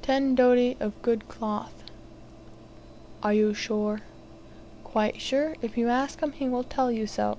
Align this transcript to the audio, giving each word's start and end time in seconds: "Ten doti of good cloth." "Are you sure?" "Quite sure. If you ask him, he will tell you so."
"Ten 0.00 0.34
doti 0.34 0.78
of 0.80 1.02
good 1.02 1.28
cloth." 1.28 1.82
"Are 3.22 3.34
you 3.34 3.52
sure?" 3.52 4.00
"Quite 4.82 5.20
sure. 5.20 5.56
If 5.60 5.76
you 5.76 5.88
ask 5.90 6.20
him, 6.22 6.32
he 6.32 6.48
will 6.48 6.64
tell 6.64 6.90
you 6.90 7.06
so." 7.06 7.36